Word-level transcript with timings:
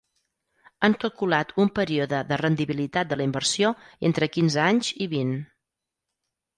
Han 0.87 0.95
calculat 1.03 1.53
un 1.65 1.69
període 1.81 2.23
de 2.33 2.41
rendibilitat 2.43 3.13
de 3.13 3.21
la 3.23 3.29
inversió 3.31 3.73
entre 4.13 4.33
quinze 4.41 4.67
anys 4.67 4.93
i 5.09 5.13
vint. 5.17 5.41